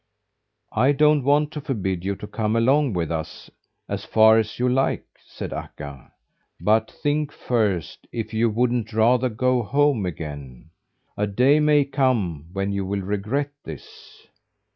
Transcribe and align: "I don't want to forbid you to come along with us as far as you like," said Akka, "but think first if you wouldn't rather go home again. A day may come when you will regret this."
"I 0.73 0.93
don't 0.93 1.23
want 1.23 1.51
to 1.51 1.61
forbid 1.61 2.03
you 2.03 2.15
to 2.15 2.25
come 2.25 2.55
along 2.55 2.93
with 2.93 3.11
us 3.11 3.51
as 3.87 4.03
far 4.03 4.39
as 4.39 4.57
you 4.57 4.67
like," 4.67 5.05
said 5.23 5.53
Akka, 5.53 6.11
"but 6.59 6.89
think 6.89 7.31
first 7.31 8.07
if 8.11 8.33
you 8.33 8.49
wouldn't 8.49 8.93
rather 8.93 9.29
go 9.29 9.61
home 9.61 10.07
again. 10.07 10.71
A 11.17 11.27
day 11.27 11.59
may 11.59 11.85
come 11.85 12.47
when 12.51 12.71
you 12.71 12.83
will 12.83 13.01
regret 13.03 13.51
this." 13.63 14.25